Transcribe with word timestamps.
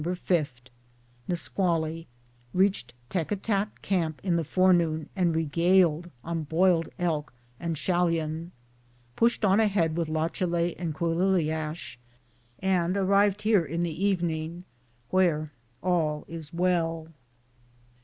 5. 0.03 0.53
Nusqually. 1.27 2.07
Reached 2.55 2.95
Tekatat 3.11 3.67
camp 3.83 4.19
in 4.23 4.35
the 4.35 4.43
forenoon 4.43 5.09
and 5.15 5.35
regaled 5.35 6.09
on 6.23 6.41
boiled 6.41 6.89
elk 6.97 7.31
and 7.59 7.75
shallon. 7.77 8.49
Pushed 9.15 9.45
on 9.45 9.59
ahead 9.59 9.95
with 9.95 10.09
Lachalet 10.09 10.73
and 10.79 10.95
Quilliliash, 10.95 11.97
and 12.57 12.97
arrived 12.97 13.43
here 13.43 13.63
in 13.63 13.83
the 13.83 14.03
evening, 14.03 14.63
where 15.11 15.51
all 15.83 16.25
is 16.27 16.51
well. 16.51 17.09